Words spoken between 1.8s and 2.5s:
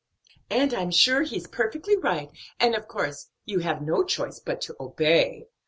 right;